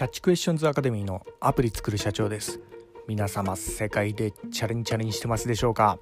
[0.00, 2.58] キャッチクエスチョンズアカデミーのアプリ作る社長です。
[3.06, 5.98] 皆様世界でチャレンチャレンしてますでしょうか、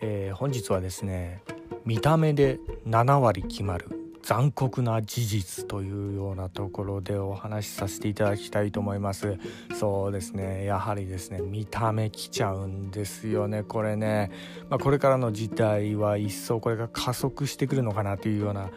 [0.00, 1.42] えー、本日はですね
[1.84, 3.99] 見た目で7割決まる
[4.30, 9.38] 残酷な事実というようなところでお話しさせていただきたいと思います。
[9.74, 10.64] そうですね。
[10.64, 14.30] やはりですね見た目きちゃうんですよねこれね、
[14.68, 18.70] まあ、これからの事態は一層これが加速してくるのかなというような、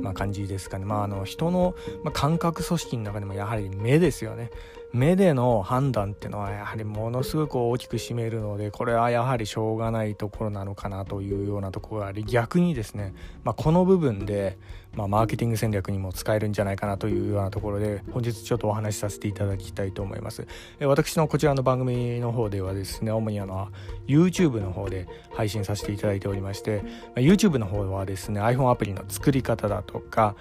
[0.00, 0.84] まあ、感じですかね。
[0.84, 4.52] まああの人の、ま感覚組織の中でもやはり目ですよね。
[4.92, 13.14] 目での判断っていうのはやはりものすごく大きく占めるのでこれはやはりしょうがないところなのかなというようなところがあり逆にですね、
[13.44, 14.58] まあ、この部分で、
[14.94, 20.46] まあ、マーケティング戦略にも使えるんじゃないかなというようなところで本日ちょっとお話しさせていただきたいと思います。
[20.80, 23.68] 私のこちらの番組の方ではですね主にあの
[24.08, 26.82] YouTube の方で配信させていただいておりまして
[27.14, 30.34] YouTube の方はですね iPhone アプリの作り方だとか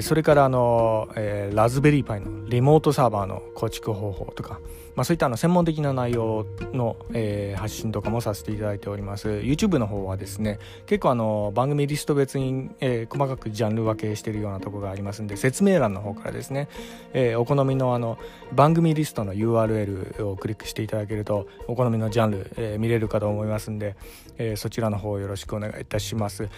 [0.00, 1.08] それからあの
[1.52, 4.60] ラズベリーパイのリモートサーバーの構築方法とか、
[4.94, 16.68] まあ、そういったあの専門的な内容の、えー、発信とかもさせていただいております YouTube の方はですね結構あの番組リスト別に、えー、細かくジャンル分けしてるようなとこがありますんで説明欄の方からですね、
[17.12, 18.18] えー、お好みのあの
[18.52, 23.96] 番組リストの URL をクリックしていただけるとお好みのジャンル、え見れるかと思いますんで、
[24.38, 26.48] えそちらの方よろしくお願いいたします。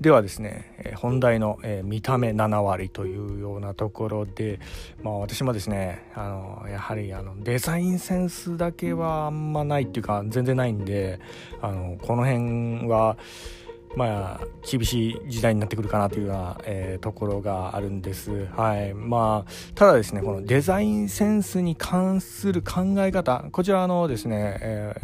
[0.00, 4.60] ではですね本題の見た目7割というようなところで、
[5.02, 11.20] まあ、私もですねあのやはりあのデザインセンスだけはあんまないっていうか全然ないんで
[11.62, 13.16] あのこの辺は
[13.96, 18.46] まあ厳しい時代になってくるかなというような、えー、ところがあるんです。
[18.56, 24.94] はいまあ、ただですねこのデザインセンスに関する考え方こちらのですね、え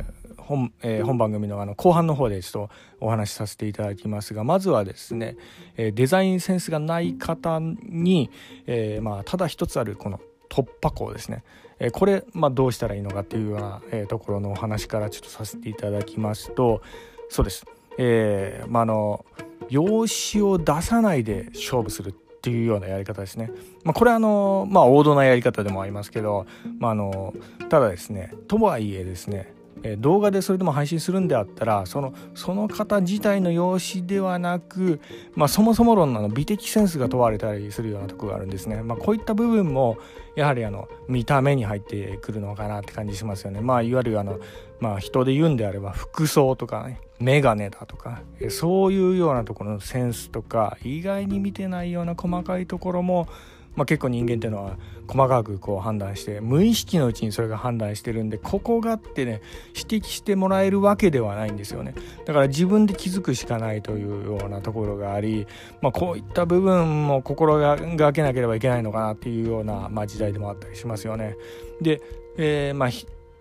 [0.51, 2.71] 本,、えー、本番組のあの後半の方でちょっと
[3.01, 5.37] お話しさせていただきますがまずはですね、
[5.77, 8.31] えデザインセンスがない方に、
[8.67, 11.45] えー、まあ、ただ一つあるこの突破口ですね、
[11.79, 16.83] えこれ、まあ、どうしたらいいのかっていうような、えところのお話からちょっとさせていただきますと
[17.29, 17.65] そうです、
[17.99, 19.25] えまあ、の
[19.69, 23.51] 用紙を出さないで勝負するっていうようなやり方ですね。
[23.85, 26.47] まあ、これはあの、まあ、王道なやり方でもありますけど、
[26.79, 27.35] まあ、あの
[27.69, 35.01] ただですねとはいえですねえ動画でそれでも配信するんであったらそのその方自体の容姿ではなく、
[35.35, 39.99] まあ、そもそも論の美的センスが問われたりするようなとこがあるんですね、まあ、こういった部分も
[40.37, 44.39] やはりあの見た目に入ってくるのかなって感じしますよね、まあ、いわゆるあの、
[44.81, 53.29] まあ、人で言うんであれば服装とかねメガネだとかそういうようなところのセンスとか意外に見てないような細かいところも
[53.77, 54.77] まあ、結構人間っていうのは
[55.07, 59.41] 細かくこう判断して無意識のうちにそれが判断してるんでここがってね
[59.75, 61.95] 指摘してもらえるわけではないんですよね。
[62.27, 65.47] だから自分で気づくしかないというようなところがあり、
[65.83, 71.37] まあ、こういった部分も心がけなければいけないのかなっていうような、まあ、時代でもあったりしますよね。
[71.81, 72.01] で、
[72.37, 72.89] えー、まあ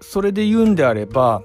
[0.02, 1.44] それで言うんであれば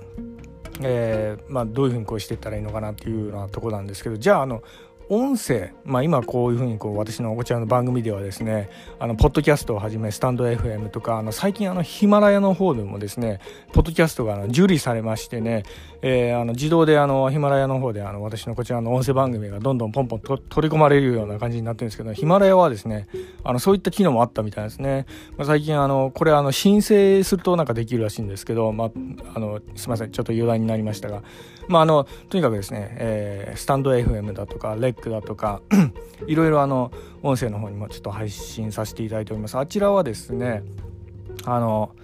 [0.81, 4.63] えーまあ、どういうふうにこうしていったらいいのかなっていうようなとこなんですけどじゃああの
[5.09, 13.41] 音声、まあ、今こういうふうにこう私のこちらの番組ではですねあのポッドキャストをはじめスタンド FM とかあの最近あのヒマラヤの方でもですね
[13.73, 15.65] ポッドキャストがあの受理されましてね、
[16.01, 23.07] えー、あの自動であのヒマラヤの方であの私のこちらの音声番組がどんどんポンポンと取り込まれるような感じになってるんですけどヒマラヤはですね
[23.43, 28.91] あのそういった機能もあったみたいですね、まあ、最近あのこれあの申請するとなんかできるらしいんですけど、まあ、
[29.35, 31.23] あのすいませんちょっと余談になりましたが、
[31.69, 35.61] まあ、あのとにかくですね、えー、スタンド FM だとかレックだとか
[36.27, 36.91] いろいろあの
[37.23, 39.59] 音声の方にもちょっと配信させていただいております。
[39.59, 40.63] あちらはですね
[41.45, 41.95] あの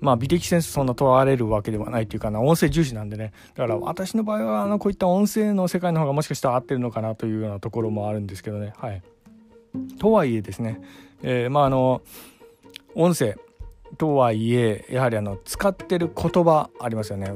[0.00, 3.32] まあ美的センスそんな問われるわけではないっていうかな音声重視なんでね。
[3.54, 8.72] だから私の場合はあのこういった音声の世界の方がもしかしたら合ってるのかなというようなところもあるんですけどね。
[8.76, 9.02] はい。
[9.98, 10.80] とはいえですね、
[11.22, 12.02] えー、まああの
[12.94, 13.36] 音声
[13.98, 17.30] とはいえやはりあの使ってる言葉ありますよね。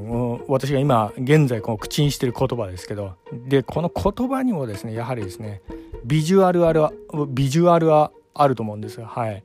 [0.47, 3.13] 私が今現在この口にしてる言葉ですけど。
[3.47, 5.61] でこの言葉にもですねやはりですね
[6.05, 6.87] ビジュアルある
[7.29, 9.43] ビジュアルはあると思うんですはい。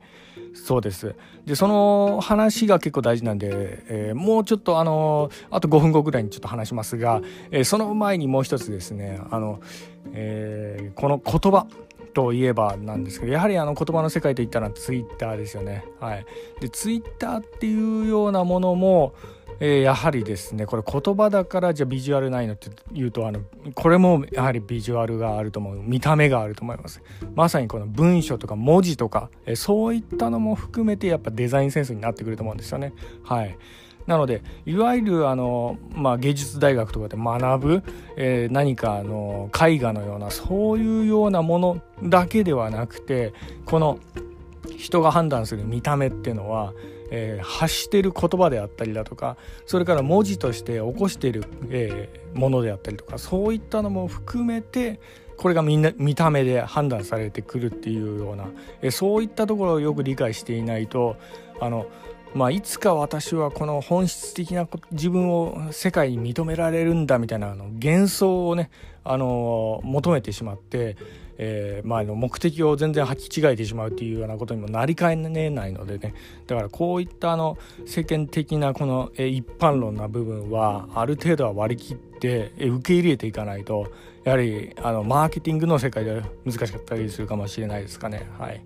[0.53, 1.15] そうです。
[1.45, 3.49] でその話が結構大事なんで、
[3.87, 7.21] えー、もうちょっとあのあと5分後ぐらいにちょっと話しますが、
[7.51, 9.61] えー、その前にもう一つですねあの、
[10.13, 11.67] えー、この言葉
[12.13, 15.85] といえばなんですけどやはりあの言葉の世界といったらツイッターですよね。
[15.99, 16.25] はい、
[16.59, 19.13] でツイッターっていうようなものも、
[19.59, 23.41] えー、やはりですねこれ言葉だからじゃあビジュアルないのっていうとあの
[23.75, 25.81] これもやはりビジュアルがあると思う。
[25.81, 27.01] 見た目があると思います。
[27.35, 32.93] まさにこの文章とか文字とか、えー、そういったのも含めてやっぱデザインセンスになってくると思うんですよね。
[33.23, 33.57] はい
[34.11, 37.83] なのでいわゆるあの、まあ、芸術大学とかで学ぶ、
[38.17, 43.33] えー、何かあの絵画のようなそういうようなものだけではなくて
[43.65, 43.99] この
[44.77, 46.73] 人が判断する見た目っていうのは、
[47.09, 54.99] えー、発してる言葉であったりだとかそれから文字として起こしている、えー、ものであったりとかそういったのも含めて
[55.37, 58.49] これがみんな見た目で判断されてくるっていうような、
[58.81, 61.15] えー、そういったところをよく理解していないと
[61.61, 61.85] あの
[62.33, 68.69] まあ、いつか私はこの本質的な自分を世界に認められるんだみたいなあの幻想をね、
[69.03, 70.95] あの求めてしまって、
[71.37, 76.13] えー、まあ、の目的を全然履き違えてしまうっていうようなことにもなりかねないのでね
[76.45, 83.91] だからこういったあの世間的なこの、一般論な部分はある程度は割り切って、受け入れていかないと
[84.23, 88.29] やはりあのマーケティングの世界では難しかったりするかもしれないですかね。
[88.37, 88.61] はい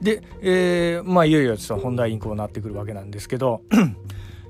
[0.00, 3.62] で、えー、まあいよいよちょっと本題にこうなってくるわけなんですけど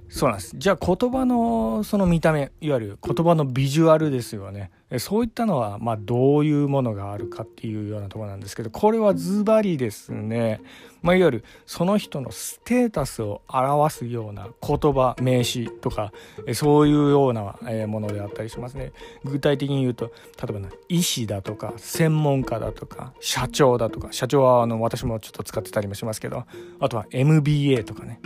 [0.09, 0.57] そうなんです。
[0.57, 4.71] じゃあ言葉のその見た目いわゆる言葉のビジュアルですよね。
[4.99, 10.63] そういったのはまあどういうものがあるかっていうようなとこなんですけどこれはズバリですね、
[11.03, 16.15] まあ、いわゆるその人のステータスを表すような言葉名詞とか
[16.55, 18.93] そういうようなものであったりしますね。
[19.25, 20.11] 具体的に言うと
[20.43, 26.47] 例えば医師だとか専門家だとか社長だとか社長はあの私もちょっと使ってたりもしますけど
[26.81, 28.21] あとは MBA とかね。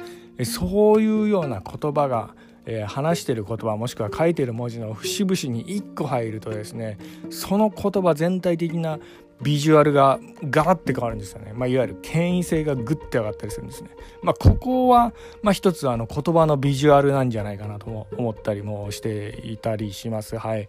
[0.45, 2.35] そういうような言葉が、
[2.67, 6.99] えー、話してる言葉もしくは書いてる文字の節々に1個入るとですね
[7.31, 8.99] その言葉全体的な
[9.43, 13.91] ビジュアルがガラッて変わるんですよね、まあ、いわゆる権威性がグッて上がったりするんですね、
[14.23, 15.13] まあ、ここは、
[15.43, 20.39] まあ、一つあの言葉のビジュアルなんじゃないかなと思ったりもしていたりします。
[20.39, 20.69] はい。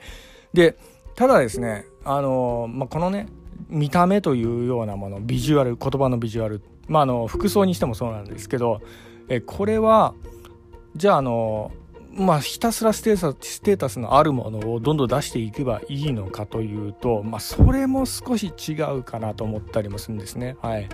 [0.54, 0.76] で
[1.16, 3.28] ただですねあの、まあ、このね
[3.70, 8.82] 見た目というようなものビジュアル言葉のビジュアルまああの服装にしてもそうなんですけど
[9.30, 10.14] えこれは
[10.96, 11.72] じゃああの
[12.16, 20.56] まあ、ひたすらステータスのあるものをどんどん出していけばいいのかというと、まあ、それも少し違うかなと思ったりもするんですね。
[20.62, 20.88] はい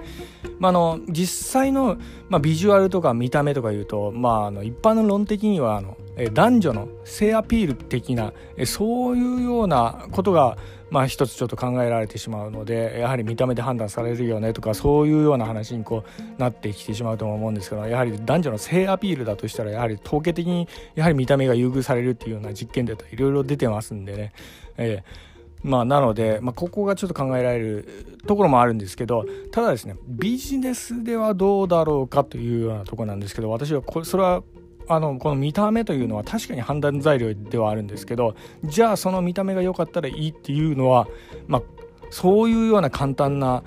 [0.60, 1.98] まあ、あの実際の、
[2.30, 8.34] まあ、ビジュアルとか見た目とかいうと、まあ、あの一般の論的にはあの男女の性アピール的な
[8.66, 10.58] そういうようなことが
[10.90, 16.04] まあ一つちょっと考えられてしまうのでやはり見た目で判断されるよねとかそういうような話にこ
[16.38, 24.34] うなってきてしまうと思うんですけどやはり男女の性アピールだとしたらやはり統計的にやはり見た目が優遇されるっていうような実験データいろいろ出てますんでね、
[24.78, 25.30] えー
[25.62, 34.42] まあ、なので、まあ、ここがちょっと考えられるところもあるんですけどただですねビジネスではどうだろうかというようなところなんですけど私はこれそれは
[34.90, 41.08] あのこの見た目というのは確かに判断材料ではあるんですけどじゃあその見た目が良かったらいいっていうのは、
[41.48, 41.62] まあ、
[42.10, 43.64] そういうような簡単な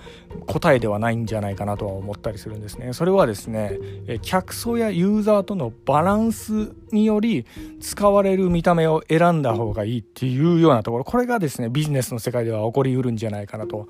[0.47, 2.93] 答えではないんじゃないかなとは思ったりするんですね。
[2.93, 3.79] それはですね、
[4.23, 7.47] 客層やユーザーとのバランスにより
[7.81, 13.89] 使われる見た目を選んだ方がいいっていうようなところ、これがですね、ビジネスの世界では起こりうるんじゃないかなと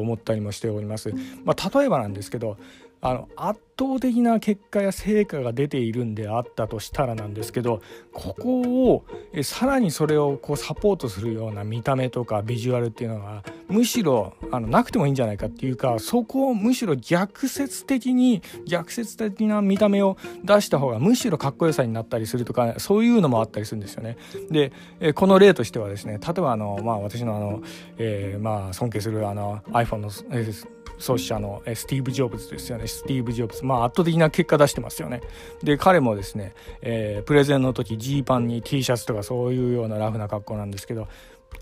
[0.00, 1.12] 思ったりもしております。
[1.44, 2.56] まあ、例えばなんですけど、
[3.00, 7.80] あの圧倒的な結果や成果が出ているんであったとしたらなんですけど
[8.12, 8.60] ここ
[8.92, 24.16] をえさらにそれをこうサポートするような見た目とかビジュアルっていうのがむしろあのなくてもいいんじゃないかっていうかそこをむしろ逆説的に逆説的な見た目を出した方がむしろかっこよさになったりするとかそういうのもあったりするんですよね。
[24.50, 27.62] でえこの例としてはですね例えばあの、まあ、私のあの、
[27.98, 30.50] えー、まあ尊敬するあの iPhone の、え
[30.98, 35.20] 創始者のスティーブ・ジョブズですよねスティーブ・ジョブズまあ圧倒的な結果出してますよね
[35.62, 41.06] で彼もですね、えー、プレゼンの時ジーパンに T シャツとかそういうようなラフな格好なんですけど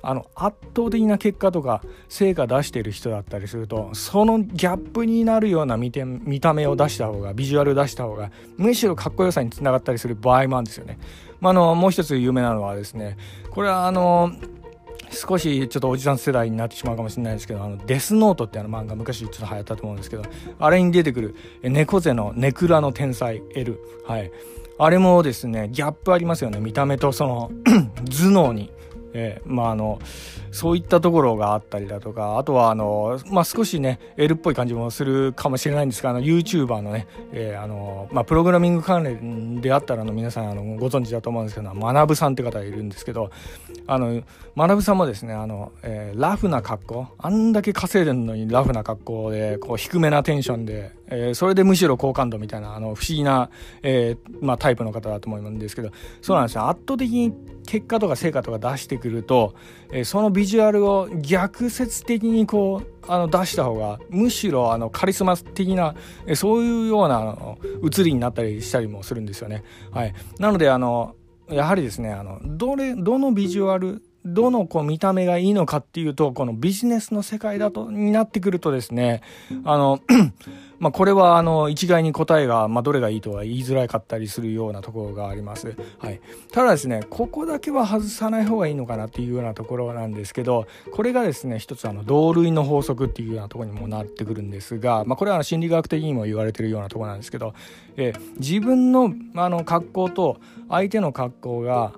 [0.03, 10.99] あの圧倒的な結果とか成果出してる人だったりするとそのギャップになるような見て見た目を出した方がビジュアル出した方がむしろかっこよさにつながったりする場合もあるんですよね。
[11.41, 13.17] まあ、あのもう一つ有名なのはですね
[13.51, 14.33] これはあの
[15.11, 20.23] 少しちょっとおじさん世代になってしまうかもしれないですけど、あの、デスノートってあの漫画昔ちょっと流行ったと思うんですけど、
[20.59, 23.79] あれに出てくる猫背のネクラの天才 L。
[24.07, 24.31] はい。
[24.79, 26.61] あれもですね、ギャップありますよね。
[26.61, 27.51] 見た目とその
[28.11, 28.71] 頭脳に。
[29.19, 29.99] えー、まああの
[30.53, 43.31] そういったところがあったりだとかあとはあの、まあ、少しね L っぽい感じもするかもしれないんですがあの YouTuber のね、えー、あのまあ、プログラミング関連であったらの皆さんあのご存知だと思うんですけど学さんって方がいるんですけど
[43.87, 44.23] あの
[44.57, 53.51] 学さんもですねあの、えー、ラフな格好あんだけ稼いでるのにラフな格好でこう低めなテンションで、えー、それでむしろ好感度みたいなあの不思議な、
[53.83, 56.69] えーまあ、タイプの方だと思うんですけどそうなんですよ。
[56.69, 57.33] 圧倒的に
[57.67, 59.55] 結果とか成果とか出してくると、
[59.93, 65.95] えー、そのビジュアルを逆説的にこうあの出した方がむしろあのカリスマ的な、
[66.27, 69.63] えー、そういうようなあの映りになったりしたりもするんですよね。
[69.91, 71.15] はい、なのであの
[71.49, 79.23] やはりですねあのどれどのビジュアルどのこう見た目がいいのかっていうとこのビジネスの世界だとになってくるとですね
[79.65, 80.01] あの
[80.79, 86.21] まあこれはあの一概に答えが、まあ、どれがいいとは言いづらかったりするようなところがあります、はい、
[86.53, 97.55] ただですねここだけは外さない方がいいのかなっていうようなところなんですけどこれがですね一つあの同類の法則っていうようなところにもなってくるんですが、まあ、これは心理学的にも言われてるようなところなんですけど、
[97.97, 101.93] えー、自分のあの格好と相手の格好が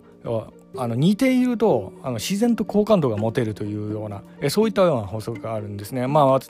[0.83, 6.07] あの似ているとあの自然と好感度が持てるというようなえそういったような法則があるんですね。
[6.07, 6.41] まあ、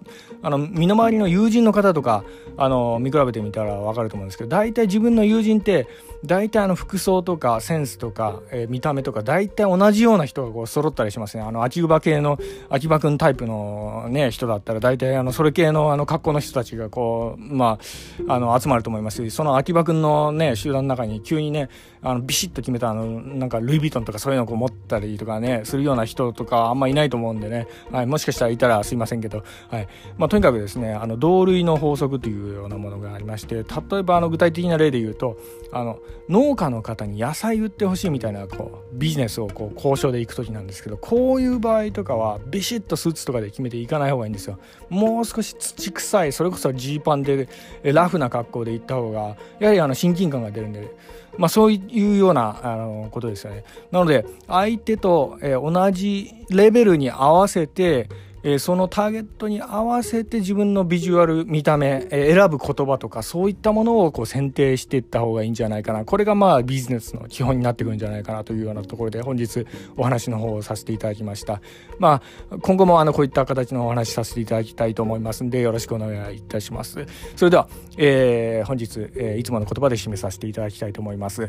[0.43, 2.25] あの身の回りの友人の方とか
[2.57, 5.87] あの見比べてみたら分かると思うんですけど大体自分の友人って
[6.25, 11.45] 大体あの服装とかセンスとか、えー、見た目とか大体同じような人がこう揃ったりしますね。
[11.45, 17.79] あの秋葉系の秋葉くんタイプのね人だったら大体あのそれ系のあの格好の人たちがこうま
[18.27, 21.69] ああの集まると思いますしその秋葉くんのね集団の中に急にね
[22.03, 29.89] あのビシッと決めたあのなんかルイ・ヴィトンとかそういうのを持ったりとかねするような人とかあんまいないと思うんでね、はい、もしかしたらいたらすいませんけど、はい。
[30.17, 35.39] まあ、とにかくですねあの同類の法則というようなものがありまして例えばあの具体的な例で言うと
[35.73, 35.99] あの
[36.29, 44.59] 農家の方に野菜売ってほしいみたいなこうビジネスをこう交渉で行く時なんですけどこういう場合とかはビシッとスーツとかで決めていかない方がいいんですよ。
[44.89, 47.49] もう少し土臭いそれこそジーパンで
[47.83, 50.91] ラフな格好で行った方がやはりあの親近感が出るんで
[51.39, 53.65] まあ、そういうようなあのことですよね。
[53.91, 58.09] なので相手と、え、同じレベルに合わせて
[58.43, 66.05] え、そのターゲットに合わせて自分のビジュアル見た目、え、選ぶ言葉とかそういったものをこう選定していった方がいいんじゃないかな。
[66.05, 69.67] これがまあビジネスの基本になってくるんじゃないかなというようなところで本日
[69.97, 71.61] お話の方をさせていただきました。
[71.99, 77.07] まあ今後もあのこういった形のお話させていただきたいと思いますんでよろしくお願いいたします。
[77.37, 81.49] それでは、えー、本日、え、いつもの言葉で締めさせていただきたいと思います。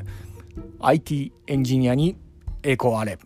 [0.80, 2.18] IT エンジニアに
[2.64, 3.18] 栄光あれ